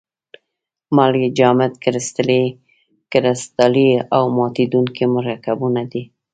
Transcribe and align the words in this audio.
مالګې 0.95 1.29
جامد 1.37 1.73
کرستلي 3.11 3.89
او 4.15 4.23
ماتیدونکي 4.37 5.05
مرکبونه 5.15 5.81
دي. 5.91 6.03